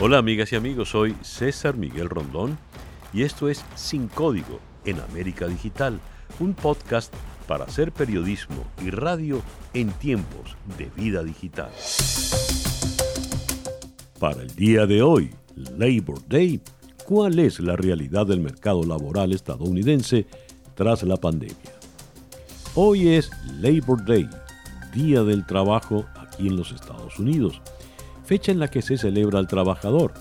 Hola 0.00 0.18
amigas 0.18 0.52
y 0.52 0.56
amigos, 0.56 0.90
soy 0.90 1.16
César 1.22 1.76
Miguel 1.76 2.08
Rondón 2.08 2.56
y 3.12 3.22
esto 3.22 3.48
es 3.48 3.64
Sin 3.74 4.06
Código 4.06 4.60
en 4.84 5.00
América 5.00 5.48
Digital, 5.48 5.98
un 6.38 6.54
podcast 6.54 7.12
para 7.48 7.64
hacer 7.64 7.90
periodismo 7.90 8.64
y 8.80 8.90
radio 8.90 9.42
en 9.74 9.90
tiempos 9.90 10.56
de 10.78 10.88
vida 10.94 11.24
digital. 11.24 11.72
Para 14.20 14.42
el 14.42 14.54
día 14.54 14.86
de 14.86 15.02
hoy, 15.02 15.34
Labor 15.56 16.20
Day, 16.28 16.60
¿cuál 17.04 17.40
es 17.40 17.58
la 17.58 17.74
realidad 17.74 18.24
del 18.24 18.38
mercado 18.38 18.84
laboral 18.84 19.32
estadounidense 19.32 20.28
tras 20.76 21.02
la 21.02 21.16
pandemia? 21.16 21.72
Hoy 22.76 23.08
es 23.08 23.32
Labor 23.60 24.04
Day, 24.04 24.30
Día 24.94 25.24
del 25.24 25.44
Trabajo 25.44 26.06
aquí 26.14 26.46
en 26.46 26.56
los 26.56 26.70
Estados 26.70 27.18
Unidos 27.18 27.60
fecha 28.28 28.52
en 28.52 28.58
la 28.58 28.68
que 28.68 28.82
se 28.82 28.98
celebra 28.98 29.38
al 29.38 29.48
trabajador. 29.48 30.12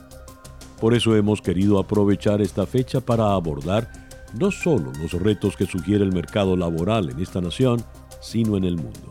Por 0.80 0.94
eso 0.94 1.14
hemos 1.18 1.42
querido 1.42 1.78
aprovechar 1.78 2.42
esta 2.42 2.66
fecha 2.66 3.02
para 3.02 3.34
abordar 3.34 3.92
no 4.40 4.50
solo 4.50 4.94
los 5.02 5.12
retos 5.12 5.58
que 5.58 5.66
sugiere 5.66 6.06
el 6.06 6.14
mercado 6.14 6.56
laboral 6.56 7.10
en 7.10 7.20
esta 7.20 7.42
nación, 7.42 7.84
sino 8.22 8.56
en 8.56 8.64
el 8.64 8.78
mundo. 8.78 9.10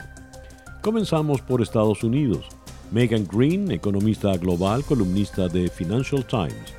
Comenzamos 0.81 1.43
por 1.43 1.61
Estados 1.61 2.05
Unidos. 2.05 2.47
Megan 2.91 3.29
Green, 3.31 3.71
economista 3.71 4.35
global, 4.39 4.83
columnista 4.83 5.47
de 5.47 5.69
Financial 5.69 6.25
Times, 6.25 6.73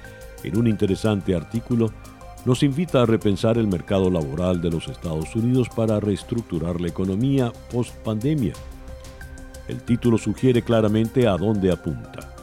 en 0.43 0.57
un 0.57 0.65
interesante 0.65 1.35
artículo, 1.35 1.93
nos 2.45 2.63
invita 2.63 3.03
a 3.03 3.05
repensar 3.05 3.59
el 3.59 3.67
mercado 3.67 4.09
laboral 4.09 4.59
de 4.59 4.71
los 4.71 4.87
Estados 4.87 5.35
Unidos 5.35 5.67
para 5.75 5.99
reestructurar 5.99 6.81
la 6.81 6.87
economía 6.87 7.53
post-pandemia 7.71 8.53
el 9.67 9.83
título 9.83 10.17
sugiere 10.17 10.61
claramente 10.61 11.27
a 11.27 11.37
dónde 11.37 11.71
apunta. 11.71 12.33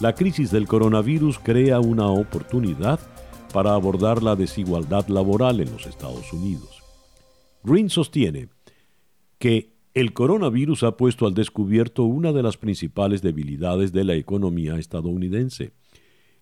La 0.00 0.14
crisis 0.14 0.50
del 0.50 0.66
coronavirus 0.66 1.38
crea 1.38 1.80
una 1.80 2.08
oportunidad 2.08 2.98
para 3.52 3.74
abordar 3.74 4.22
la 4.22 4.34
desigualdad 4.34 5.06
laboral 5.08 5.60
en 5.60 5.70
los 5.70 5.86
Estados 5.86 6.32
Unidos. 6.32 6.82
Green 7.62 7.90
sostiene 7.90 8.48
que 9.38 9.72
el 9.94 10.12
coronavirus 10.14 10.84
ha 10.84 10.96
puesto 10.96 11.26
al 11.26 11.34
descubierto 11.34 12.04
una 12.04 12.32
de 12.32 12.42
las 12.42 12.56
principales 12.56 13.20
debilidades 13.22 13.92
de 13.92 14.04
la 14.04 14.14
economía 14.14 14.76
estadounidense, 14.76 15.72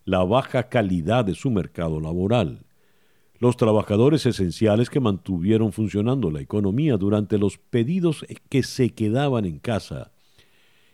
la 0.05 0.23
baja 0.25 0.69
calidad 0.69 1.25
de 1.25 1.35
su 1.35 1.51
mercado 1.51 2.01
laboral. 2.01 2.65
Los 3.39 3.57
trabajadores 3.57 4.25
esenciales 4.27 4.89
que 4.89 5.01
mantuvieron 5.01 5.73
funcionando 5.73 6.31
la 6.31 6.41
economía 6.41 6.97
durante 6.97 7.39
los 7.39 7.59
pedidos 7.59 8.25
que 8.49 8.63
se 8.63 8.91
quedaban 8.91 9.47
en 9.47 9.59
casa, 9.59 10.13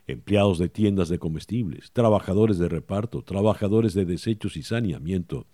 empleados 0.06 0.58
de 0.58 0.68
tiendas 0.68 1.08
de 1.08 1.18
comestibles, 1.18 1.92
trabajadores 1.92 2.58
de 2.58 2.68
reparto, 2.68 3.22
trabajadores 3.22 3.94
de 3.94 4.04
desechos 4.04 4.56
y 4.56 4.62
saneamiento, 4.62 5.46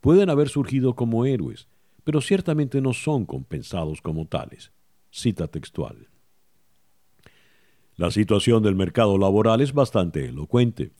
pueden 0.00 0.30
haber 0.30 0.48
surgido 0.48 0.94
como 0.94 1.24
héroes, 1.24 1.68
pero 2.04 2.20
ciertamente 2.20 2.80
no 2.80 2.92
son 2.92 3.24
compensados 3.26 4.00
como 4.00 4.26
tales. 4.26 4.72
Cita 5.10 5.48
textual. 5.48 6.08
La 7.96 8.10
situación 8.10 8.62
del 8.62 8.76
mercado 8.76 9.18
laboral 9.18 9.60
es 9.60 9.72
bastante 9.72 10.26
elocuente. 10.26 10.92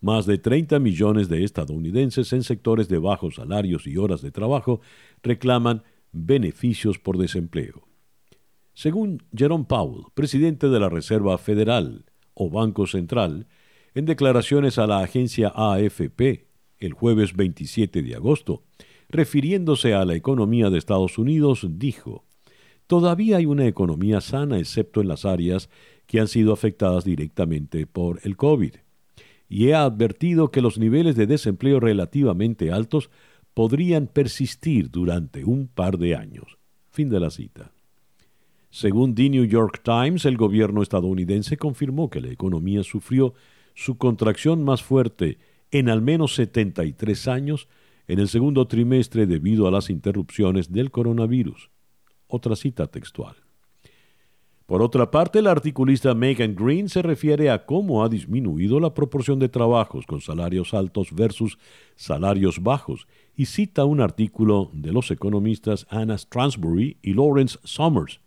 Más 0.00 0.24
de 0.24 0.38
30 0.38 0.78
millones 0.78 1.28
de 1.28 1.44
estadounidenses 1.44 2.32
en 2.32 2.42
sectores 2.42 2.88
de 2.88 2.98
bajos 2.98 3.36
salarios 3.36 3.86
y 3.86 3.96
horas 3.96 4.22
de 4.22 4.30
trabajo 4.30 4.80
reclaman 5.22 5.82
beneficios 6.12 6.98
por 6.98 7.18
desempleo. 7.18 7.86
Según 8.72 9.22
Jerome 9.34 9.64
Powell, 9.64 10.04
presidente 10.14 10.68
de 10.68 10.80
la 10.80 10.88
Reserva 10.88 11.36
Federal 11.38 12.06
o 12.36 12.48
Banco 12.50 12.86
Central, 12.86 13.48
en 13.94 14.04
declaraciones 14.04 14.78
a 14.78 14.86
la 14.86 15.00
agencia 15.00 15.52
AFP 15.56 16.46
el 16.78 16.92
jueves 16.92 17.34
27 17.34 18.02
de 18.02 18.14
agosto, 18.14 18.62
refiriéndose 19.08 19.94
a 19.94 20.04
la 20.04 20.14
economía 20.14 20.70
de 20.70 20.78
Estados 20.78 21.18
Unidos, 21.18 21.66
dijo, 21.68 22.24
Todavía 22.86 23.38
hay 23.38 23.46
una 23.46 23.66
economía 23.66 24.20
sana 24.20 24.58
excepto 24.58 25.00
en 25.00 25.08
las 25.08 25.24
áreas 25.24 25.70
que 26.06 26.20
han 26.20 26.28
sido 26.28 26.52
afectadas 26.52 27.04
directamente 27.04 27.86
por 27.86 28.20
el 28.22 28.36
COVID 28.36 28.74
y 29.48 29.68
he 29.68 29.74
advertido 29.74 30.50
que 30.50 30.60
los 30.60 30.78
niveles 30.78 31.16
de 31.16 31.26
desempleo 31.26 31.80
relativamente 31.80 32.70
altos 32.70 33.10
podrían 33.54 34.06
persistir 34.06 34.90
durante 34.90 35.44
un 35.44 35.68
par 35.68 35.98
de 35.98 36.14
años. 36.14 36.58
Fin 36.90 37.08
de 37.08 37.20
la 37.20 37.30
cita. 37.30 37.72
Según 38.76 39.14
The 39.14 39.30
New 39.30 39.46
York 39.46 39.80
Times, 39.82 40.26
el 40.26 40.36
gobierno 40.36 40.82
estadounidense 40.82 41.56
confirmó 41.56 42.10
que 42.10 42.20
la 42.20 42.28
economía 42.28 42.82
sufrió 42.82 43.32
su 43.72 43.96
contracción 43.96 44.64
más 44.64 44.82
fuerte 44.82 45.38
en 45.70 45.88
al 45.88 46.02
menos 46.02 46.34
73 46.34 47.26
años 47.26 47.68
en 48.06 48.18
el 48.18 48.28
segundo 48.28 48.66
trimestre 48.68 49.24
debido 49.24 49.66
a 49.66 49.70
las 49.70 49.88
interrupciones 49.88 50.72
del 50.72 50.90
coronavirus. 50.90 51.70
Otra 52.26 52.54
cita 52.54 52.86
textual. 52.86 53.36
Por 54.66 54.82
otra 54.82 55.10
parte, 55.10 55.40
la 55.40 55.52
articulista 55.52 56.14
Megan 56.14 56.54
Green 56.54 56.90
se 56.90 57.00
refiere 57.00 57.48
a 57.48 57.64
cómo 57.64 58.04
ha 58.04 58.10
disminuido 58.10 58.78
la 58.78 58.92
proporción 58.92 59.38
de 59.38 59.48
trabajos 59.48 60.04
con 60.04 60.20
salarios 60.20 60.74
altos 60.74 61.14
versus 61.14 61.56
salarios 61.94 62.62
bajos 62.62 63.08
y 63.34 63.46
cita 63.46 63.86
un 63.86 64.02
artículo 64.02 64.70
de 64.74 64.92
los 64.92 65.10
economistas 65.10 65.86
Anna 65.88 66.18
Stransbury 66.18 66.98
y 67.00 67.14
Lawrence 67.14 67.58
Summers, 67.64 68.20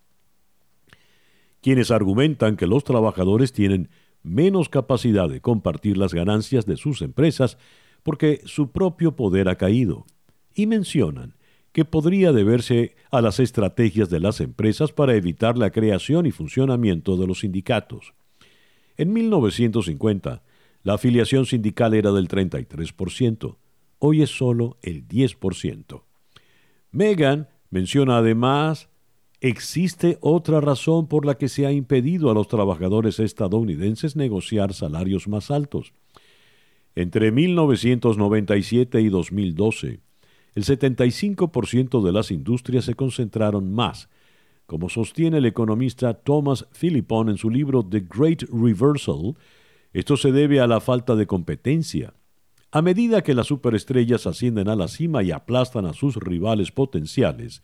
quienes 1.62 1.92
argumentan 1.92 2.56
que 2.56 2.68
los 2.68 2.84
trabajadores 2.84 3.54
tienen 3.54 3.90
menos 4.24 4.70
capacidad 4.70 5.30
de 5.30 5.42
compartir 5.42 5.98
las 5.98 6.14
ganancias 6.14 6.66
de 6.66 6.78
sus 6.78 7.02
empresas 7.02 7.58
porque 8.04 8.42
su 8.46 8.72
propio 8.72 9.16
poder 9.16 9.50
ha 9.50 9.56
caído, 9.56 10.06
y 10.54 10.68
mencionan 10.68 11.36
que 11.72 11.86
podría 11.86 12.32
deberse 12.32 12.96
a 13.12 13.22
las 13.22 13.40
estrategias 13.40 14.10
de 14.10 14.20
las 14.20 14.42
empresas 14.42 14.92
para 14.92 15.16
evitar 15.16 15.58
la 15.58 15.70
creación 15.70 16.26
y 16.26 16.32
funcionamiento 16.32 17.16
de 17.18 17.28
los 17.28 17.42
sindicatos. 17.42 18.14
En 18.98 19.14
1950, 19.14 20.44
la 20.84 20.94
afiliación 20.94 21.46
sindical 21.46 21.94
era 21.94 22.12
del 22.12 22.28
33%, 22.28 23.58
hoy 24.00 24.22
es 24.22 24.30
solo 24.30 24.78
el 24.82 25.08
10%. 25.08 26.04
Megan 26.92 27.48
menciona 27.70 28.18
además, 28.18 28.90
existe 29.42 30.18
otra 30.22 30.62
razón 30.62 31.08
por 31.08 31.26
la 31.26 31.38
que 31.38 31.50
se 31.50 31.66
ha 31.66 31.72
impedido 31.72 32.30
a 32.30 32.34
los 32.34 32.48
trabajadores 32.48 33.20
estadounidenses 33.20 34.16
negociar 34.16 34.74
salarios 34.74 35.28
más 35.28 35.52
altos. 35.52 35.94
Entre 36.96 37.32
1997 37.32 39.02
y 39.02 39.10
2012, 39.10 40.00
el 40.56 40.64
75% 40.64 42.04
de 42.04 42.12
las 42.12 42.32
industrias 42.32 42.86
se 42.86 42.96
concentraron 42.96 43.72
más, 43.72 44.10
como 44.66 44.90
sostiene 44.90 45.40
el 45.40 45.46
economista 45.46 46.14
Thomas 46.14 46.68
Philippon 46.80 47.30
en 47.30 47.38
su 47.38 47.50
libro 47.50 47.84
The 47.84 48.02
Great 48.02 48.44
Reversal, 48.52 49.36
esto 49.94 50.16
se 50.16 50.32
debe 50.32 50.60
a 50.60 50.68
la 50.68 50.80
falta 50.80 51.16
de 51.16 51.26
competencia. 51.26 52.14
A 52.72 52.84
medida 52.84 53.24
que 53.24 53.34
las 53.34 53.48
superestrellas 53.48 54.28
ascienden 54.28 54.70
a 54.70 54.76
la 54.76 54.88
cima 54.88 55.24
y 55.24 55.32
aplastan 55.32 55.88
a 55.88 55.94
sus 55.94 56.18
rivales 56.18 56.72
potenciales, 56.72 57.64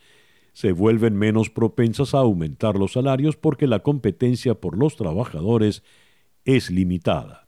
se 0.56 0.72
vuelven 0.72 1.18
menos 1.18 1.50
propensas 1.50 2.14
a 2.14 2.20
aumentar 2.20 2.78
los 2.78 2.94
salarios 2.94 3.36
porque 3.36 3.68
la 3.68 3.80
competencia 3.80 4.56
por 4.56 4.78
los 4.78 4.96
trabajadores 4.96 5.84
es 6.46 6.72
limitada. 6.72 7.46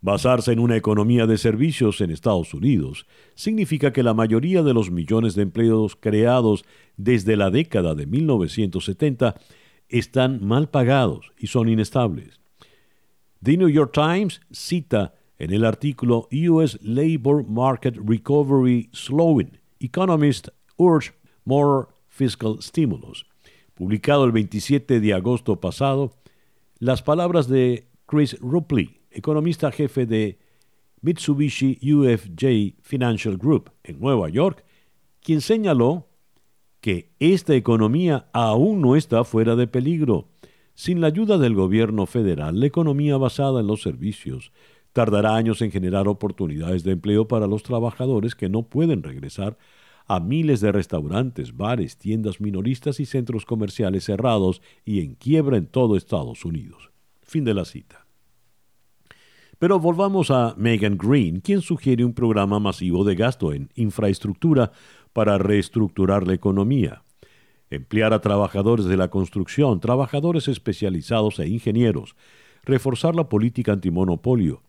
Basarse 0.00 0.52
en 0.52 0.60
una 0.60 0.76
economía 0.76 1.26
de 1.26 1.36
servicios 1.38 2.00
en 2.02 2.12
Estados 2.12 2.54
Unidos 2.54 3.04
significa 3.34 3.92
que 3.92 4.04
la 4.04 4.14
mayoría 4.14 4.62
de 4.62 4.72
los 4.72 4.92
millones 4.92 5.34
de 5.34 5.42
empleos 5.42 5.96
creados 5.96 6.64
desde 6.96 7.36
la 7.36 7.50
década 7.50 7.96
de 7.96 8.06
1970 8.06 9.34
están 9.88 10.46
mal 10.46 10.70
pagados 10.70 11.32
y 11.36 11.48
son 11.48 11.68
inestables. 11.68 12.40
The 13.42 13.56
New 13.56 13.68
York 13.68 13.90
Times 13.92 14.40
cita 14.52 15.14
en 15.36 15.52
el 15.52 15.64
artículo 15.64 16.28
US 16.30 16.78
Labor 16.80 17.44
Market 17.44 17.96
Recovery 17.96 18.88
Slowing, 18.92 19.58
Economist 19.80 20.48
Urge 20.76 21.19
More 21.44 21.88
Fiscal 22.08 22.56
Stimulus, 22.60 23.26
publicado 23.74 24.24
el 24.24 24.32
27 24.32 25.00
de 25.00 25.14
agosto 25.14 25.60
pasado, 25.60 26.16
las 26.78 27.02
palabras 27.02 27.48
de 27.48 27.88
Chris 28.06 28.38
Rupley, 28.40 29.00
economista 29.10 29.70
jefe 29.70 30.06
de 30.06 30.38
Mitsubishi 31.00 31.78
UFJ 31.92 32.76
Financial 32.82 33.36
Group 33.36 33.70
en 33.84 34.00
Nueva 34.00 34.28
York, 34.28 34.64
quien 35.22 35.40
señaló 35.40 36.08
que 36.80 37.12
esta 37.18 37.54
economía 37.54 38.28
aún 38.32 38.80
no 38.80 38.96
está 38.96 39.24
fuera 39.24 39.56
de 39.56 39.66
peligro. 39.66 40.28
Sin 40.74 41.00
la 41.00 41.08
ayuda 41.08 41.36
del 41.38 41.54
gobierno 41.54 42.06
federal, 42.06 42.58
la 42.58 42.66
economía 42.66 43.16
basada 43.18 43.60
en 43.60 43.66
los 43.66 43.82
servicios 43.82 44.52
tardará 44.92 45.36
años 45.36 45.62
en 45.62 45.70
generar 45.70 46.08
oportunidades 46.08 46.82
de 46.82 46.92
empleo 46.92 47.28
para 47.28 47.46
los 47.46 47.62
trabajadores 47.62 48.34
que 48.34 48.48
no 48.48 48.62
pueden 48.62 49.02
regresar 49.02 49.56
a 50.10 50.18
miles 50.18 50.60
de 50.60 50.72
restaurantes, 50.72 51.56
bares, 51.56 51.96
tiendas 51.96 52.40
minoristas 52.40 52.98
y 52.98 53.06
centros 53.06 53.44
comerciales 53.44 54.02
cerrados 54.02 54.60
y 54.84 55.04
en 55.04 55.14
quiebra 55.14 55.56
en 55.56 55.66
todo 55.66 55.96
Estados 55.96 56.44
Unidos. 56.44 56.90
Fin 57.22 57.44
de 57.44 57.54
la 57.54 57.64
cita. 57.64 58.06
Pero 59.60 59.78
volvamos 59.78 60.32
a 60.32 60.56
Megan 60.56 60.98
Green, 60.98 61.38
quien 61.38 61.60
sugiere 61.60 62.04
un 62.04 62.12
programa 62.12 62.58
masivo 62.58 63.04
de 63.04 63.14
gasto 63.14 63.52
en 63.52 63.70
infraestructura 63.76 64.72
para 65.12 65.38
reestructurar 65.38 66.26
la 66.26 66.34
economía. 66.34 67.04
Emplear 67.70 68.12
a 68.12 68.20
trabajadores 68.20 68.86
de 68.86 68.96
la 68.96 69.10
construcción, 69.10 69.78
trabajadores 69.78 70.48
especializados 70.48 71.38
e 71.38 71.46
ingenieros, 71.46 72.16
reforzar 72.64 73.14
la 73.14 73.28
política 73.28 73.74
antimonopolio, 73.74 74.64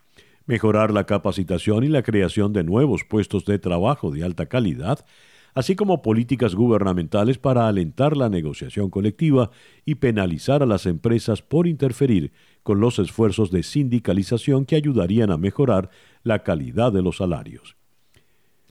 mejorar 0.51 0.91
la 0.91 1.05
capacitación 1.05 1.85
y 1.85 1.87
la 1.87 2.03
creación 2.03 2.51
de 2.51 2.65
nuevos 2.65 3.05
puestos 3.05 3.45
de 3.45 3.57
trabajo 3.57 4.11
de 4.11 4.25
alta 4.25 4.47
calidad, 4.47 5.05
así 5.53 5.77
como 5.77 6.01
políticas 6.01 6.55
gubernamentales 6.55 7.37
para 7.37 7.69
alentar 7.69 8.17
la 8.17 8.27
negociación 8.27 8.89
colectiva 8.89 9.51
y 9.85 9.95
penalizar 9.95 10.61
a 10.61 10.65
las 10.65 10.87
empresas 10.87 11.41
por 11.41 11.67
interferir 11.67 12.33
con 12.63 12.81
los 12.81 12.99
esfuerzos 12.99 13.49
de 13.49 13.63
sindicalización 13.63 14.65
que 14.65 14.75
ayudarían 14.75 15.31
a 15.31 15.37
mejorar 15.37 15.89
la 16.21 16.43
calidad 16.43 16.91
de 16.91 17.01
los 17.01 17.17
salarios. 17.17 17.77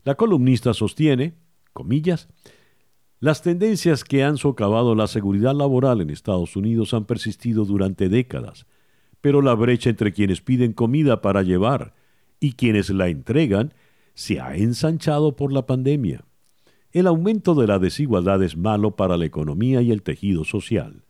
La 0.03 0.13
columnista 0.13 0.75
sostiene, 0.75 1.33
comillas, 1.73 2.29
las 3.19 3.41
tendencias 3.41 4.03
que 4.03 4.23
han 4.23 4.37
socavado 4.37 4.93
la 4.93 5.07
seguridad 5.07 5.55
laboral 5.55 5.99
en 6.01 6.11
Estados 6.11 6.55
Unidos 6.55 6.93
han 6.93 7.05
persistido 7.05 7.65
durante 7.65 8.07
décadas, 8.07 8.67
pero 9.21 9.41
la 9.41 9.53
brecha 9.53 9.89
entre 9.89 10.11
quienes 10.11 10.41
piden 10.41 10.73
comida 10.73 11.21
para 11.21 11.43
llevar 11.43 11.93
y 12.39 12.53
quienes 12.53 12.89
la 12.89 13.07
entregan 13.07 13.73
se 14.13 14.41
ha 14.41 14.55
ensanchado 14.57 15.35
por 15.35 15.53
la 15.53 15.65
pandemia. 15.65 16.25
El 16.91 17.07
aumento 17.07 17.55
de 17.55 17.67
la 17.67 17.79
desigualdad 17.79 18.43
es 18.43 18.57
malo 18.57 18.95
para 18.95 19.15
la 19.15 19.25
economía 19.25 19.81
y 19.81 19.91
el 19.91 20.01
tejido 20.01 20.43
social. 20.43 21.05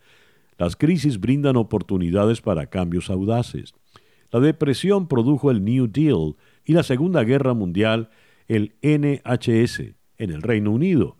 Las 0.57 0.75
crisis 0.75 1.19
brindan 1.19 1.55
oportunidades 1.55 2.41
para 2.41 2.67
cambios 2.67 3.09
audaces. 3.09 3.73
La 4.31 4.39
depresión 4.39 5.07
produjo 5.07 5.49
el 5.49 5.63
New 5.63 5.87
Deal 5.87 6.35
y 6.65 6.73
la 6.73 6.83
Segunda 6.83 7.23
Guerra 7.23 7.53
Mundial 7.53 8.11
el 8.47 8.75
NHS 8.83 9.79
en 10.17 10.29
el 10.29 10.41
Reino 10.41 10.71
Unido. 10.71 11.17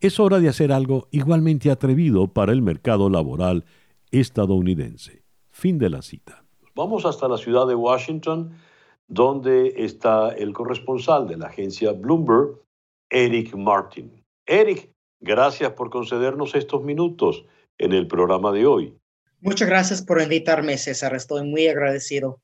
Es 0.00 0.18
hora 0.18 0.40
de 0.40 0.48
hacer 0.48 0.72
algo 0.72 1.08
igualmente 1.12 1.70
atrevido 1.70 2.28
para 2.28 2.52
el 2.52 2.62
mercado 2.62 3.08
laboral 3.08 3.64
estadounidense. 4.10 5.23
Fin 5.54 5.78
de 5.78 5.88
la 5.88 6.02
cita. 6.02 6.44
Vamos 6.74 7.06
hasta 7.06 7.28
la 7.28 7.38
ciudad 7.38 7.68
de 7.68 7.76
Washington, 7.76 8.58
donde 9.06 9.72
está 9.76 10.30
el 10.30 10.52
corresponsal 10.52 11.28
de 11.28 11.36
la 11.36 11.46
agencia 11.46 11.92
Bloomberg, 11.92 12.60
Eric 13.08 13.54
Martin. 13.54 14.10
Eric, 14.46 14.90
gracias 15.20 15.70
por 15.70 15.90
concedernos 15.90 16.56
estos 16.56 16.82
minutos 16.82 17.46
en 17.78 17.92
el 17.92 18.08
programa 18.08 18.50
de 18.50 18.66
hoy. 18.66 18.98
Muchas 19.40 19.68
gracias 19.68 20.02
por 20.02 20.20
invitarme, 20.20 20.76
César. 20.76 21.14
Estoy 21.14 21.46
muy 21.46 21.68
agradecido. 21.68 22.40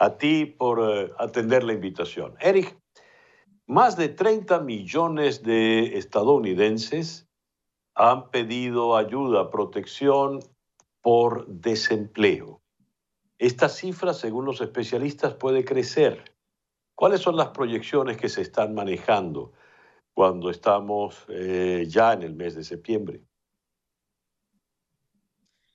A 0.00 0.18
ti 0.18 0.44
por 0.44 0.80
eh, 0.80 1.12
atender 1.16 1.62
la 1.62 1.74
invitación. 1.74 2.34
Eric, 2.40 2.76
más 3.68 3.96
de 3.96 4.08
30 4.08 4.58
millones 4.62 5.44
de 5.44 5.96
estadounidenses 5.96 7.28
han 7.94 8.30
pedido 8.30 8.96
ayuda, 8.96 9.48
protección 9.48 10.40
por 11.00 11.46
desempleo. 11.46 12.62
Esta 13.38 13.68
cifra, 13.68 14.14
según 14.14 14.44
los 14.44 14.60
especialistas, 14.60 15.34
puede 15.34 15.64
crecer. 15.64 16.24
¿Cuáles 16.94 17.20
son 17.20 17.36
las 17.36 17.48
proyecciones 17.48 18.16
que 18.16 18.28
se 18.28 18.42
están 18.42 18.74
manejando? 18.74 19.52
cuando 20.18 20.50
estamos 20.50 21.24
eh, 21.28 21.84
ya 21.86 22.12
en 22.12 22.24
el 22.24 22.34
mes 22.34 22.56
de 22.56 22.64
septiembre. 22.64 23.20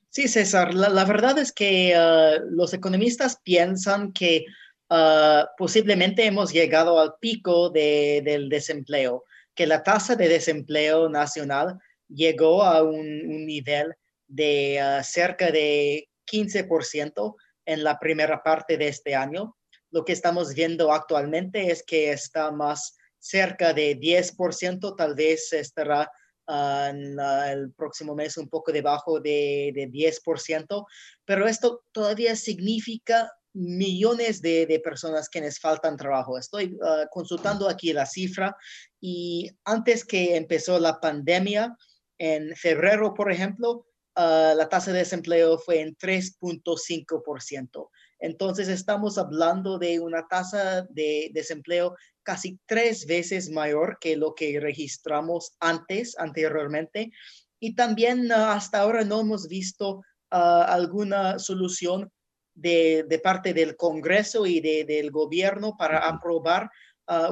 Sí, 0.10 0.28
César, 0.28 0.74
la, 0.74 1.06
verdad 1.06 1.38
es 1.38 1.54
que 1.54 1.96
ah, 1.96 2.40
los 2.50 2.74
economistas 2.74 3.40
piensan 3.42 4.12
que 4.12 4.44
ah, 4.90 5.48
posiblemente 5.58 6.26
hemos 6.26 6.52
llegado 6.52 7.00
al 7.00 7.14
pico 7.22 7.70
del 7.70 8.50
desempleo, 8.50 9.24
que 9.56 9.66
la 9.66 9.82
tasa 9.82 10.18
de 10.18 10.28
desempleo 10.28 11.08
nacional 11.08 11.80
llegó 12.10 12.64
a 12.64 12.84
un, 12.84 13.46
nivel 13.46 13.96
de 14.34 14.80
ah, 14.80 15.04
cerca 15.04 15.52
de 15.52 16.10
15% 16.32 17.36
en 17.66 17.84
la 17.84 18.00
primera 18.00 18.42
parte 18.42 18.78
de 18.78 18.88
este 18.88 19.16
año. 19.16 19.56
Lo 19.92 20.04
que 20.04 20.14
estamos 20.14 20.54
viendo 20.54 20.92
actualmente 20.92 21.72
es 21.72 21.84
que 21.84 22.12
está 22.12 22.52
más 22.52 22.98
cerca 23.20 23.74
de 23.74 23.98
10%, 23.98 24.96
tal 24.98 25.16
vez 25.16 25.54
estará 25.54 26.12
ah, 26.48 26.90
en 26.92 27.20
el 27.20 27.72
próximo 27.74 28.16
mes 28.16 28.38
un 28.38 28.50
poco 28.50 28.72
debajo 28.72 29.20
de, 29.20 29.72
de 29.76 29.88
10%, 29.90 30.86
pero 31.26 31.48
esto 31.48 31.84
todavía 31.92 32.36
significa 32.36 33.32
millones 33.56 34.42
de, 34.42 34.66
de, 34.66 34.80
personas 34.80 35.30
quienes 35.30 35.60
faltan 35.60 35.96
trabajo. 35.96 36.40
Estoy 36.40 36.76
ah, 36.84 37.06
consultando 37.12 37.70
aquí 37.70 37.94
la 37.94 38.08
cifra 38.08 38.58
y 39.00 39.52
antes 39.64 40.04
que 40.04 40.36
empezó 40.36 40.80
la 40.80 41.00
pandemia, 41.00 41.78
en 42.18 42.56
febrero, 42.56 43.14
por 43.14 43.32
ejemplo, 43.32 43.86
ah, 44.16 44.54
la 44.56 44.70
tasa 44.70 44.92
de 44.92 45.00
desempleo 45.00 45.58
fue 45.58 45.82
en 45.82 45.96
3.5%. 45.96 47.90
Entonces 48.20 48.68
estamos 48.70 49.18
hablando 49.18 49.78
de 49.78 50.00
una 50.00 50.28
tasa 50.28 50.84
de 50.90 51.30
desempleo 51.34 51.96
casi 52.24 52.60
tres 52.66 53.06
veces 53.06 53.50
mayor 53.50 53.98
que 54.00 54.16
lo 54.16 54.34
que 54.34 54.60
registramos 54.60 55.56
antes, 55.60 56.18
anteriormente. 56.18 57.12
Y 57.60 57.76
también 57.76 58.32
ah, 58.32 58.54
hasta 58.54 58.80
ahora 58.80 59.04
no 59.04 59.22
hemos 59.22 59.48
visto 59.48 60.02
ah, 60.32 60.66
alguna 60.70 61.40
solución 61.40 62.12
de, 62.56 63.20
parte 63.24 63.54
del 63.54 63.76
Congreso 63.76 64.46
y 64.46 64.62
del 64.62 65.10
gobierno 65.12 65.76
para 65.78 66.08
aprobar 66.08 66.70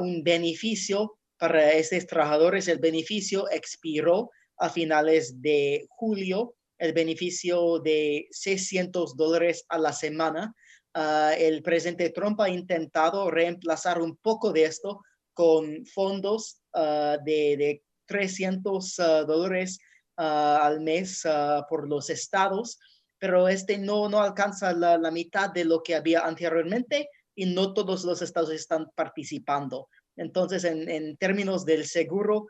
un 0.00 0.22
beneficio 0.22 1.16
para 1.38 1.72
estos 1.72 2.06
trabajadores. 2.06 2.68
El 2.68 2.78
beneficio 2.78 3.50
expiró 3.50 4.30
a 4.58 4.70
finales 4.70 5.42
de 5.42 5.86
julio, 5.88 6.54
el 6.82 6.92
beneficio 6.92 7.78
de 7.78 8.26
600 8.30 9.16
dólares 9.16 9.64
a 9.68 9.78
la 9.78 9.92
semana 9.92 10.54
Ah, 10.94 11.32
el 11.38 11.62
presidente 11.62 12.10
Trump 12.10 12.38
ha 12.40 12.50
intentado 12.50 13.30
reemplazar 13.30 14.02
un 14.02 14.16
poco 14.16 14.52
de 14.52 14.64
esto 14.64 15.02
con 15.32 15.86
fondos 15.86 16.60
ah, 16.74 17.16
de, 17.24 17.82
300 18.06 18.98
ah, 19.00 19.22
dólares 19.24 19.78
al 20.16 20.80
mes 20.80 21.22
por 21.68 21.88
los 21.88 22.10
estados, 22.10 22.78
pero 23.18 23.48
este 23.48 23.78
no, 23.78 24.08
no 24.10 24.20
alcanza 24.20 24.72
la, 24.72 25.10
mitad 25.10 25.50
de 25.50 25.64
lo 25.64 25.82
que 25.82 25.94
había 25.94 26.20
anteriormente 26.20 27.08
y 27.34 27.46
no 27.46 27.72
todos 27.72 28.04
los 28.04 28.20
estados 28.20 28.50
están 28.50 28.90
participando. 28.94 29.88
Entonces, 30.16 30.64
en, 30.64 30.88
en 30.88 31.16
términos 31.16 31.64
del 31.64 31.86
seguro, 31.86 32.46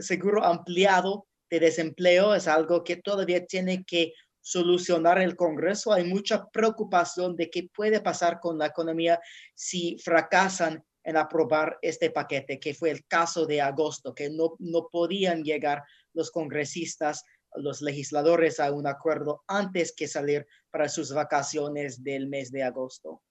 seguro 0.00 0.44
ampliado 0.44 1.26
de 1.54 1.60
desempleo 1.66 2.34
es 2.34 2.48
algo 2.48 2.82
que 2.82 2.96
todavía 2.96 3.46
tiene 3.46 3.84
que 3.84 4.12
solucionar 4.40 5.20
el 5.20 5.36
Congreso. 5.36 5.92
Hay 5.92 6.04
mucha 6.04 6.46
preocupación 6.50 7.36
de 7.36 7.48
qué 7.48 7.68
puede 7.74 8.00
pasar 8.00 8.40
con 8.40 8.58
la 8.58 8.66
economía 8.66 9.20
si 9.54 9.96
fracasan 9.98 10.84
en 11.02 11.16
aprobar 11.16 11.78
este 11.82 12.10
paquete, 12.10 12.58
que 12.58 12.74
fue 12.74 12.90
el 12.90 13.06
caso 13.06 13.46
de 13.46 13.60
agosto, 13.60 14.14
que 14.14 14.30
no, 14.30 14.56
no 14.58 14.88
podían 14.90 15.42
llegar 15.42 15.82
los 16.12 16.30
congresistas, 16.30 17.24
los 17.54 17.82
legisladores 17.82 18.58
a 18.58 18.72
un 18.72 18.86
acuerdo 18.86 19.44
antes 19.46 19.94
que 19.94 20.08
salir 20.08 20.46
para 20.70 20.88
sus 20.88 21.12
vacaciones 21.12 22.02
del 22.02 22.26
mes 22.26 22.50
de 22.50 22.64
agosto. 22.64 23.22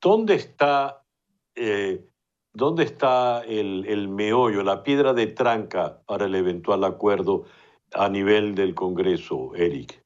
¿Dónde 0.00 0.34
está, 0.34 1.01
¿dónde 2.52 2.84
está 2.84 3.42
el, 3.46 3.84
el 3.86 4.08
meollo, 4.08 4.62
la 4.62 4.82
piedra 4.82 5.12
de 5.12 5.28
tranca 5.28 6.02
para 6.06 6.26
el 6.26 6.34
eventual 6.34 6.84
acuerdo? 6.84 7.46
a 7.94 8.08
nivel 8.08 8.54
del 8.54 8.74
Congreso, 8.74 9.54
Eric? 9.54 10.02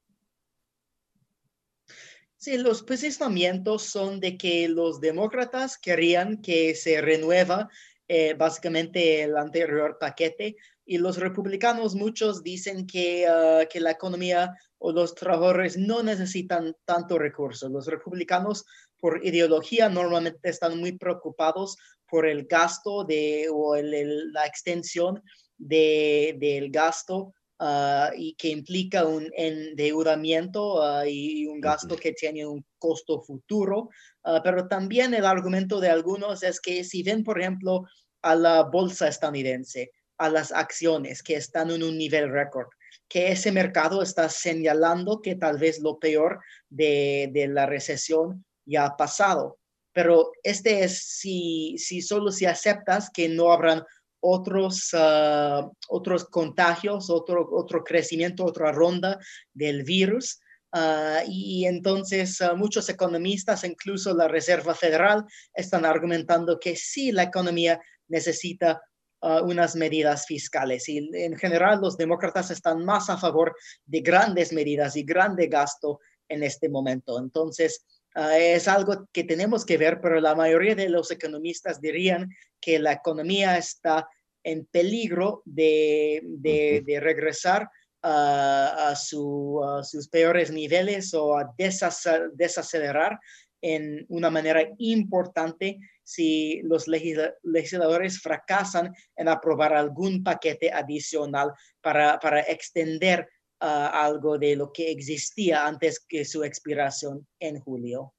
Sí, 2.35 2.57
los 2.57 2.83
posicionamientos 2.83 3.83
son 3.83 4.19
de 4.19 4.37
que 4.37 4.69
los 4.69 5.01
demócratas 5.01 5.77
querían 5.77 6.41
que 6.41 6.75
se 6.75 7.01
renueva 7.01 7.69
eh, 8.07 8.35
básicamente 8.35 9.23
el 9.23 9.35
anterior 9.35 9.97
paquete 9.99 10.55
y 10.85 10.97
los 10.97 11.17
republicanos 11.17 11.95
muchos 11.95 12.43
dicen 12.43 12.87
que, 12.87 13.27
ah, 13.27 13.65
que 13.69 13.81
la 13.81 13.91
economía 13.91 14.55
o 14.77 14.93
los 14.93 15.15
trabajadores 15.15 15.75
no 15.77 16.03
necesitan 16.03 16.75
tanto 16.85 17.17
recursos. 17.17 17.69
Los 17.69 17.87
republicanos 17.87 18.65
por 18.99 19.25
ideología 19.25 19.89
normalmente 19.89 20.49
están 20.49 20.79
muy 20.79 20.97
preocupados 20.97 21.77
por 22.09 22.25
el 22.25 22.45
gasto 22.45 23.03
de, 23.03 23.47
o 23.51 23.75
la 23.75 24.45
extensión 24.45 25.21
de, 25.57 26.35
del 26.39 26.71
gasto 26.71 27.33
Ah, 27.59 28.11
y 28.15 28.35
que 28.35 28.49
implica 28.49 29.07
un 29.07 29.31
endeudamiento 29.35 30.75
uh, 30.75 31.03
y 31.07 31.47
un 31.47 31.59
gasto 31.59 31.95
que 31.95 32.11
tiene 32.11 32.45
un 32.45 32.63
costo 32.77 33.19
futuro. 33.19 33.89
Uh, 34.23 34.39
pero 34.43 34.67
también 34.67 35.15
el 35.15 35.25
argumento 35.25 35.79
de 35.79 35.89
algunos 35.89 36.43
es 36.43 36.61
que 36.61 36.83
si 36.83 37.01
ven, 37.01 37.23
por 37.23 37.41
ejemplo, 37.41 37.85
a 38.21 38.35
la 38.35 38.61
bolsa 38.61 39.07
estadounidense, 39.07 39.91
a 40.19 40.29
las 40.29 40.51
acciones 40.51 41.23
que 41.23 41.35
están 41.35 41.71
en 41.71 41.81
un 41.81 41.97
nivel 41.97 42.31
récord, 42.31 42.67
que 43.07 43.31
ese 43.31 43.51
mercado 43.51 44.03
está 44.03 44.29
señalando 44.29 45.21
que 45.23 45.33
tal 45.33 45.57
vez 45.57 45.79
lo 45.79 45.97
peor 45.97 46.39
de, 46.69 47.31
de 47.33 47.47
la 47.47 47.65
recesión 47.65 48.45
ya 48.67 48.85
ha 48.85 48.97
pasado. 48.97 49.57
Pero 49.93 50.31
este 50.43 50.83
es 50.83 50.99
si, 50.99 51.75
si 51.79 52.01
solo 52.01 52.31
si 52.31 52.45
aceptas 52.45 53.09
que 53.09 53.29
no 53.29 53.51
habrán 53.51 53.83
otros, 54.19 54.89
ah, 54.93 55.67
otros 55.89 56.25
contagios, 56.25 57.09
otro, 57.09 57.47
otro 57.51 57.83
crecimiento, 57.83 58.45
otra 58.45 58.71
ronda 58.71 59.19
del 59.53 59.83
virus. 59.83 60.39
Ah, 60.71 61.21
y 61.27 61.65
entonces 61.65 62.41
ah, 62.41 62.53
muchos 62.53 62.89
economistas, 62.89 63.63
incluso 63.63 64.13
la 64.13 64.27
Reserva 64.27 64.75
Federal, 64.75 65.23
están 65.53 65.85
argumentando 65.85 66.59
que 66.59 66.75
sí, 66.75 67.11
la 67.11 67.23
economía 67.23 67.79
necesita 68.07 68.81
unas 69.19 69.75
medidas 69.75 70.27
fiscales. 70.27 70.87
Y 70.87 71.09
en 71.11 71.35
general 71.37 71.81
los 71.81 71.97
demócratas 71.97 72.51
están 72.51 72.85
más 72.85 73.09
a 73.09 73.17
favor 73.17 73.55
de 73.83 74.01
grandes 74.01 74.53
medidas 74.53 74.95
y 74.95 75.01
grande 75.01 75.47
gasto 75.47 75.99
en 76.29 76.43
este 76.43 76.69
momento. 76.69 77.17
Entonces, 77.19 77.83
es 78.17 78.67
algo 78.67 79.07
que 79.11 79.23
tenemos 79.23 79.65
que 79.65 79.77
ver, 79.77 79.99
pero 80.01 80.19
la 80.19 80.35
mayoría 80.35 80.75
de 80.75 80.89
los 80.89 81.11
economistas 81.11 81.79
dirían 81.79 82.29
que 82.59 82.79
la 82.79 82.93
economía 82.93 83.57
está 83.57 84.07
en 84.43 84.65
peligro 84.65 85.43
de, 85.45 86.21
de, 86.23 86.99
regresar 86.99 87.69
a, 88.01 88.95
sus 88.95 90.07
peores 90.09 90.51
niveles 90.51 91.13
o 91.13 91.37
a 91.37 91.53
desacelerar 91.57 93.19
en 93.61 94.05
una 94.07 94.29
manera 94.29 94.63
importante 94.77 95.79
si 96.03 96.61
los 96.63 96.87
legisladores 96.87 98.21
fracasan 98.21 98.93
en 99.15 99.27
aprobar 99.27 99.73
algún 99.73 100.23
paquete 100.23 100.71
adicional 100.71 101.51
para, 101.81 102.17
para 102.19 102.41
extender 102.41 103.27
algo 103.59 104.37
de 104.37 104.55
lo 104.55 104.71
que 104.71 104.91
existía 104.91 105.65
antes 105.65 105.99
que 105.99 106.25
su 106.25 106.43
expiración 106.43 107.27
en 107.39 107.59
julio. 107.59 108.13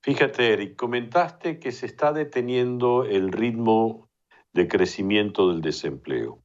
Fíjate, 0.00 0.52
Eric, 0.52 0.76
comentaste 0.76 1.58
que 1.58 1.72
se 1.72 1.86
está 1.86 2.12
deteniendo 2.12 3.04
el 3.04 3.32
ritmo 3.32 4.08
de 4.52 4.68
crecimiento 4.68 5.50
del 5.50 5.60
desempleo. 5.60 6.42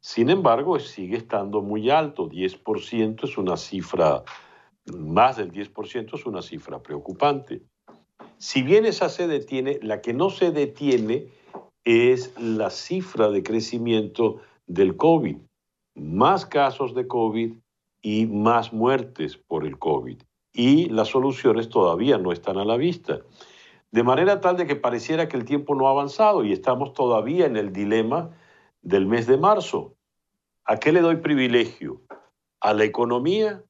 Sin 0.00 0.28
embargo, 0.28 0.78
sigue 0.78 1.16
estando 1.16 1.62
muy 1.62 1.88
alto, 1.88 2.28
10% 2.28 3.24
es 3.24 3.38
una 3.38 3.56
cifra, 3.56 4.22
más 4.84 5.38
del 5.38 5.50
10% 5.50 6.14
es 6.14 6.26
una 6.26 6.42
cifra 6.42 6.82
preocupante. 6.82 7.62
Si 8.36 8.62
bien 8.62 8.84
esa 8.84 9.08
se 9.08 9.26
detiene, 9.26 9.78
la 9.80 10.02
que 10.02 10.12
no 10.12 10.28
se 10.28 10.50
detiene 10.50 11.28
es 11.84 12.38
la 12.38 12.68
cifra 12.68 13.30
de 13.30 13.42
crecimiento 13.42 14.42
del 14.66 14.96
COVID 14.96 15.38
más 15.94 16.46
casos 16.46 16.94
de 16.94 17.06
COVID 17.06 17.54
y 18.02 18.26
más 18.26 18.72
muertes 18.72 19.36
por 19.36 19.66
el 19.66 19.78
COVID. 19.78 20.22
Y 20.52 20.88
las 20.88 21.08
soluciones 21.08 21.68
todavía 21.68 22.18
no 22.18 22.32
están 22.32 22.58
a 22.58 22.64
la 22.64 22.76
vista. 22.76 23.20
De 23.90 24.02
manera 24.02 24.40
tal 24.40 24.56
de 24.56 24.66
que 24.66 24.76
pareciera 24.76 25.28
que 25.28 25.36
el 25.36 25.44
tiempo 25.44 25.74
no 25.74 25.86
ha 25.86 25.90
avanzado 25.90 26.44
y 26.44 26.52
estamos 26.52 26.92
todavía 26.92 27.46
en 27.46 27.56
el 27.56 27.72
dilema 27.72 28.30
del 28.82 29.06
mes 29.06 29.26
de 29.26 29.36
marzo. 29.36 29.96
¿A 30.64 30.78
qué 30.78 30.92
le 30.92 31.00
doy 31.00 31.16
privilegio? 31.16 32.02
¿A 32.60 32.74
la 32.74 32.84
economía 32.84 33.62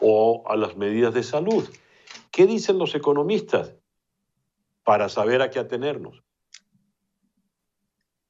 o 0.00 0.44
a 0.46 0.56
las 0.56 0.76
medidas 0.76 1.14
de 1.14 1.22
salud? 1.22 1.68
¿Qué 2.30 2.46
dicen 2.46 2.78
los 2.78 2.94
economistas 2.94 3.74
para 4.84 5.08
saber 5.08 5.42
a 5.42 5.50
qué 5.50 5.58
atenernos? 5.58 6.22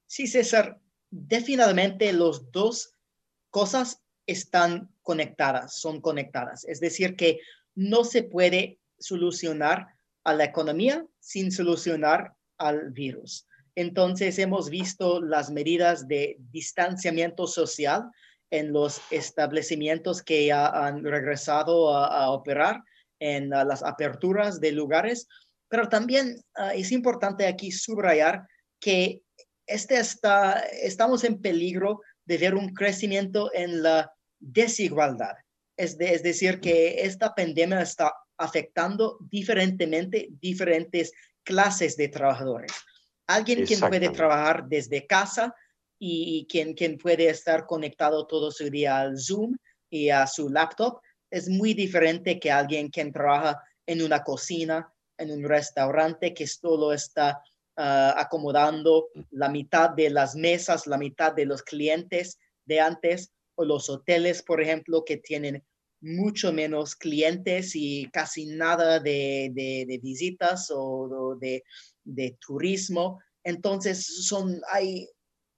Sí, 0.06 0.26
César, 0.26 0.80
definitivamente 1.10 2.12
los 2.12 2.50
dos 2.50 2.97
cosas 3.50 4.02
están 4.26 4.90
conectadas, 5.02 5.80
son 5.80 6.00
conectadas. 6.00 6.64
Es 6.64 6.80
decir, 6.80 7.16
que 7.16 7.40
no 7.74 8.04
se 8.04 8.22
puede 8.22 8.78
solucionar 8.98 9.88
a 10.24 10.34
la 10.34 10.44
economía 10.44 11.06
sin 11.20 11.50
solucionar 11.50 12.34
al 12.58 12.90
virus. 12.90 13.46
Entonces 13.74 14.38
hemos 14.38 14.70
visto 14.70 15.22
las 15.22 15.50
medidas 15.50 16.08
de 16.08 16.36
distanciamiento 16.50 17.46
social 17.46 18.10
en 18.50 18.72
los 18.72 19.00
establecimientos 19.10 20.22
que 20.22 20.46
ya 20.46 20.66
han 20.66 21.04
regresado 21.04 21.94
a, 21.94 22.30
operar, 22.30 22.82
en 23.20 23.50
las 23.50 23.82
aperturas 23.82 24.60
de 24.60 24.72
lugares, 24.72 25.28
pero 25.68 25.88
también 25.88 26.42
ah, 26.54 26.74
es 26.74 26.92
importante 26.92 27.46
aquí 27.46 27.72
subrayar 27.72 28.46
que 28.80 29.22
este 29.66 29.98
está, 29.98 30.60
estamos 30.82 31.24
en 31.24 31.40
peligro 31.40 32.00
de 32.28 32.36
ver 32.36 32.54
un 32.54 32.74
crecimiento 32.74 33.50
en 33.54 33.82
la 33.82 34.12
desigualdad. 34.38 35.34
Es, 35.76 35.96
es 35.98 36.22
decir, 36.22 36.60
que 36.60 37.02
esta 37.02 37.34
pandemia 37.34 37.80
está 37.80 38.12
afectando 38.36 39.16
diferentemente 39.30 40.28
diferentes 40.38 41.10
clases 41.42 41.96
de 41.96 42.08
trabajadores. 42.08 42.70
Alguien 43.26 43.64
quien 43.64 43.80
puede 43.80 44.10
trabajar 44.10 44.68
desde 44.68 45.06
casa 45.06 45.54
y, 45.98 46.46
quien, 46.50 46.74
quien 46.74 46.98
puede 46.98 47.30
estar 47.30 47.64
conectado 47.64 48.26
todo 48.26 48.50
su 48.50 48.68
día 48.68 49.00
al 49.00 49.18
Zoom 49.18 49.56
y 49.90 50.10
a 50.10 50.26
su 50.26 50.50
laptop 50.50 51.00
es 51.30 51.48
muy 51.48 51.72
diferente 51.72 52.38
que 52.38 52.50
alguien 52.50 52.90
quien 52.90 53.10
trabaja 53.10 53.62
en 53.86 54.02
una 54.02 54.22
cocina, 54.22 54.92
en 55.16 55.30
un 55.30 55.44
restaurante 55.44 56.34
que 56.34 56.46
solo 56.46 56.92
está 56.92 57.42
Ah, 57.80 58.12
acomodando 58.18 59.10
la 59.30 59.48
mitad 59.48 59.90
de 59.90 60.10
las 60.10 60.34
mesas, 60.34 60.88
la 60.88 60.98
mitad 60.98 61.32
de 61.32 61.46
los 61.46 61.62
clientes 61.62 62.36
de 62.64 62.80
antes, 62.80 63.32
o 63.54 63.64
los 63.64 63.88
hoteles, 63.88 64.42
por 64.42 64.60
ejemplo, 64.60 65.04
que 65.04 65.18
tienen 65.18 65.64
mucho 66.00 66.52
menos 66.52 66.96
clientes 66.96 67.76
y 67.76 68.10
casi 68.10 68.46
nada 68.46 68.98
de, 68.98 69.52
de, 69.54 70.00
visitas 70.02 70.72
o 70.74 71.36
de, 71.40 71.62
de, 72.02 72.36
turismo. 72.44 73.20
Entonces, 73.44 74.26
son, 74.26 74.60
hay 74.72 75.08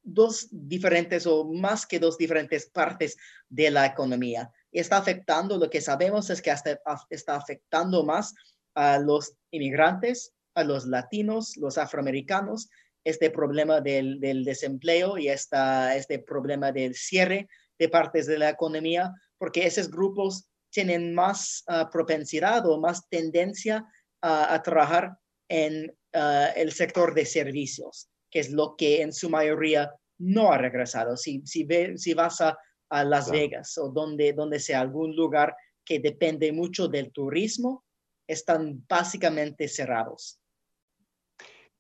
dos 0.03 0.47
diferentes 0.51 1.27
o 1.27 1.47
más 1.47 1.87
que 1.87 1.99
dos 1.99 2.19
diferentes 2.19 2.69
partes 2.69 3.17
de 3.49 3.71
la 3.71 3.87
economía. 3.87 4.53
Y 4.71 4.81
está 4.81 4.99
afectando, 4.99 5.57
lo 5.57 5.71
que 5.71 5.81
sabemos 5.81 6.29
es 6.29 6.43
que 6.43 6.51
hasta, 6.51 6.79
está 7.09 7.37
afectando 7.37 8.05
más 8.05 8.35
a 8.75 8.99
los 8.99 9.33
inmigrantes, 9.51 10.35
a 10.55 10.65
los 10.65 10.87
latinos, 10.87 11.57
los 11.57 11.79
afroamericanos, 11.79 12.71
este 13.05 13.31
problema 13.31 13.81
del, 13.81 14.21
desempleo 14.45 15.17
y 15.19 15.29
esta, 15.29 15.97
este 15.97 16.19
problema 16.19 16.73
del 16.73 16.95
cierre 16.95 17.49
de 17.79 17.89
partes 17.89 18.27
de 18.27 18.39
la 18.39 18.51
economía, 18.51 19.13
porque 19.39 19.67
esos 19.67 19.91
grupos 19.91 20.49
tienen 20.71 21.15
más 21.15 21.65
ah, 21.67 21.89
propensidad 21.91 22.67
o 22.67 22.79
más 22.79 23.09
tendencia 23.09 23.87
a 24.23 24.63
trabajar 24.63 25.17
en 25.49 25.97
ah, 26.15 26.51
el 26.57 26.73
sector 26.73 27.15
de 27.15 27.25
servicios, 27.25 28.11
que 28.31 28.41
es 28.41 28.51
lo 28.51 28.77
que 28.77 29.03
en 29.03 29.13
su 29.13 29.31
mayoría 29.31 29.93
no 30.19 30.53
ha 30.53 30.59
regresado. 30.59 31.17
Si, 31.17 31.43
si, 31.45 31.67
si 31.97 32.15
vas 32.15 32.41
a, 32.41 32.57
Las 32.91 33.31
Vegas 33.31 33.79
o 33.79 33.89
donde, 33.89 34.33
donde 34.33 34.59
sea 34.59 34.81
algún 34.81 35.15
lugar 35.15 35.55
que 35.85 36.01
depende 36.01 36.51
mucho 36.51 36.89
del 36.89 37.13
turismo, 37.13 37.85
están 38.27 38.85
básicamente 38.89 39.69
cerrados. 39.69 40.40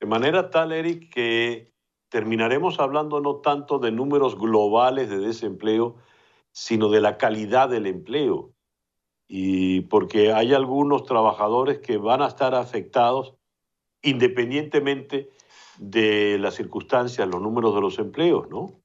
De 0.00 0.06
manera 0.06 0.50
tal, 0.50 0.72
Eric, 0.72 1.12
que 1.12 1.74
terminaremos 2.08 2.80
hablando 2.80 3.20
no 3.20 3.36
tanto 3.36 3.78
de 3.78 3.92
números 3.92 4.38
globales 4.38 5.10
de 5.10 5.18
desempleo, 5.18 5.96
sino 6.52 6.88
de 6.88 7.00
la 7.00 7.18
calidad 7.18 7.68
del 7.68 7.86
empleo. 7.86 8.52
Y 9.28 9.82
porque 9.82 10.32
hay 10.32 10.54
algunos 10.54 11.04
trabajadores 11.04 11.78
que 11.78 11.98
van 11.98 12.22
a 12.22 12.26
estar 12.26 12.54
afectados 12.54 13.36
independientemente 14.02 15.30
de 15.78 16.38
las 16.38 16.54
circunstancias, 16.54 17.28
los 17.28 17.40
números 17.40 17.74
de 17.74 17.80
los 17.80 17.98
empleos, 17.98 18.48
¿no? 18.48 18.80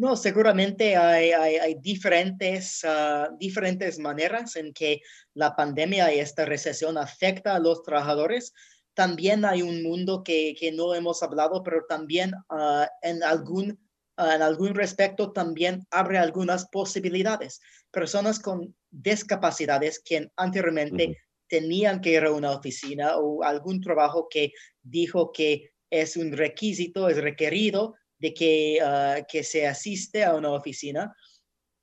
No, 0.00 0.16
seguramente 0.16 0.96
hay, 0.96 1.74
diferentes, 1.82 2.82
ah, 2.84 3.28
diferentes 3.38 3.98
maneras 3.98 4.56
en 4.56 4.72
que 4.72 5.02
la 5.34 5.54
pandemia 5.54 6.14
y 6.14 6.20
esta 6.20 6.46
recesión 6.46 6.96
afecta 6.96 7.54
a 7.54 7.58
los 7.58 7.82
trabajadores. 7.82 8.54
También 8.94 9.44
hay 9.44 9.60
un 9.60 9.82
mundo 9.82 10.22
que, 10.24 10.56
no 10.74 10.94
hemos 10.94 11.22
hablado, 11.22 11.62
pero 11.62 11.84
también 11.86 12.32
ah, 12.48 12.88
en, 13.02 13.22
algún, 13.22 13.78
ah, 14.16 14.36
en 14.36 14.40
algún 14.40 14.74
respecto 14.74 15.32
también 15.32 15.86
abre 15.90 16.16
algunas 16.16 16.66
posibilidades. 16.70 17.60
Personas 17.90 18.40
con 18.40 18.74
discapacidades 18.90 20.00
que 20.02 20.30
anteriormente 20.34 21.18
tenían 21.46 22.00
que 22.00 22.12
ir 22.12 22.24
a 22.24 22.32
una 22.32 22.52
oficina 22.52 23.18
o 23.18 23.42
algún 23.42 23.82
trabajo 23.82 24.28
que 24.30 24.52
dijo 24.82 25.30
que 25.30 25.72
es 25.90 26.16
un 26.16 26.32
requisito, 26.32 27.10
es 27.10 27.18
requerido, 27.18 27.96
de 28.20 28.34
que, 28.34 28.78
ah, 28.82 29.26
que 29.26 29.42
se 29.42 29.66
asiste 29.66 30.22
a 30.22 30.34
una 30.34 30.52
oficina, 30.52 31.14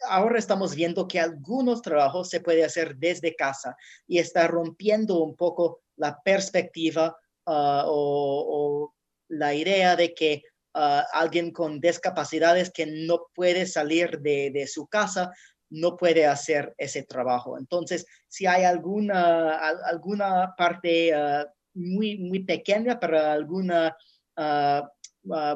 ahora 0.07 0.37
estamos 0.37 0.75
viendo 0.75 1.07
que 1.07 1.19
algunos 1.19 1.81
trabajos 1.81 2.29
se 2.29 2.39
puede 2.39 2.63
hacer 2.63 2.95
desde 2.95 3.35
casa 3.35 3.75
y 4.07 4.19
está 4.19 4.47
rompiendo 4.47 5.19
un 5.23 5.35
poco 5.35 5.81
la 5.97 6.21
perspectiva 6.23 7.17
ah, 7.47 7.83
o, 7.87 8.93
la 9.29 9.53
idea 9.53 9.95
de 9.95 10.13
que 10.13 10.43
ah, 10.75 11.05
alguien 11.11 11.51
con 11.51 11.81
discapacidades 11.81 12.71
que 12.71 12.85
no 12.85 13.25
puede 13.33 13.65
salir 13.65 14.19
de, 14.19 14.67
su 14.67 14.87
casa 14.87 15.33
no 15.69 15.97
puede 15.97 16.27
hacer 16.27 16.73
ese 16.77 17.03
trabajo. 17.03 17.57
Entonces, 17.57 18.05
si 18.29 18.45
hay 18.45 18.63
alguna, 18.63 19.57
alguna 19.57 20.53
parte 20.55 21.11
muy, 21.73 22.17
muy 22.19 22.43
pequeña 22.45 22.97
para 22.99 23.33
alguna 23.33 23.97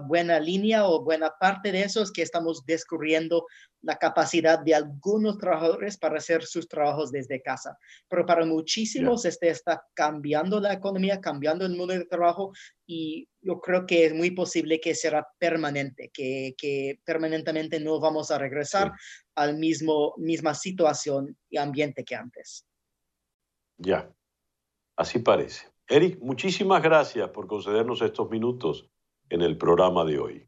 buena 0.08 0.40
línea 0.40 0.86
o 0.88 1.04
buena 1.04 1.32
parte 1.40 1.72
de 1.72 1.84
eso 1.84 2.02
es 2.02 2.12
que 2.12 2.22
estamos 2.22 2.66
descubriendo 2.66 3.46
la 3.82 3.98
capacidad 3.98 4.60
de 4.60 4.76
algunos 4.76 5.38
trabajadores 5.38 5.98
para 5.98 6.18
hacer 6.18 6.44
sus 6.44 6.68
trabajos 6.68 7.12
desde 7.12 7.42
casa. 7.42 7.78
Pero 8.08 8.26
para 8.26 8.46
muchísimos 8.46 9.26
este 9.26 9.50
está 9.50 9.84
cambiando 9.94 10.60
la 10.60 10.74
economía, 10.74 11.20
cambiando 11.20 11.66
el 11.66 11.76
mundo 11.76 11.94
de 11.94 12.06
trabajo 12.06 12.52
y 12.86 13.28
yo 13.42 13.60
creo 13.60 13.86
que 13.86 14.06
es 14.06 14.14
muy 14.14 14.32
posible 14.32 14.80
que 14.80 14.94
será 14.94 15.28
permanente, 15.40 16.12
que, 16.14 16.54
que 16.58 17.00
permanentemente 17.04 17.80
no 17.80 18.00
vamos 18.00 18.30
a 18.30 18.38
regresar 18.38 18.92
al 19.36 19.58
mismo 19.58 20.14
misma 20.18 20.54
situación 20.54 21.38
y 21.50 21.58
ambiente 21.58 22.04
que 22.04 22.16
antes. 22.16 22.66
Ya, 23.78 24.12
así 24.96 25.20
parece. 25.20 25.72
Eric, 25.88 26.20
muchísimas 26.22 26.84
gracias 26.84 27.30
por 27.32 27.48
concedernos 27.48 28.02
estos 28.02 28.30
minutos 28.30 28.91
en 29.32 29.42
el 29.42 29.58
programa 29.58 30.06
de 30.06 30.20
hoy. 30.20 30.48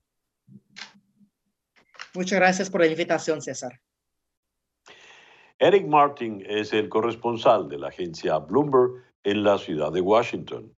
Muchas 2.14 2.40
gracias 2.40 2.70
por 2.70 2.82
la 2.82 2.88
invitación, 2.88 3.42
César. 3.42 3.82
Eric 5.58 5.88
Martin 5.88 6.44
es 6.48 6.74
el 6.74 6.90
corresponsal 6.90 7.70
de 7.70 7.80
la 7.80 7.88
agencia 7.88 8.38
Bloomberg 8.38 9.04
en 9.24 9.44
la 9.44 9.58
ciudad 9.58 9.92
de 9.92 10.02
Washington. 10.02 10.74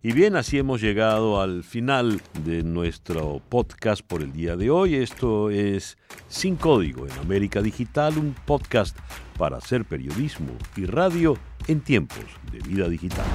Y 0.00 0.12
bien, 0.12 0.36
así 0.36 0.58
hemos 0.58 0.80
llegado 0.80 1.40
al 1.40 1.64
final 1.64 2.20
de 2.44 2.62
nuestro 2.62 3.42
podcast 3.48 4.02
por 4.02 4.22
el 4.22 4.32
día 4.32 4.56
de 4.56 4.70
hoy. 4.70 4.94
Esto 4.94 5.50
es 5.50 5.98
Sin 6.28 6.54
Código 6.54 7.04
en 7.04 7.12
América 7.18 7.60
Digital, 7.60 8.16
un 8.16 8.34
podcast 8.46 8.96
para 9.36 9.56
hacer 9.56 9.84
periodismo 9.84 10.52
y 10.76 10.86
radio 10.86 11.36
en 11.66 11.80
tiempos 11.80 12.24
de 12.52 12.60
vida 12.60 12.88
digital. 12.88 13.26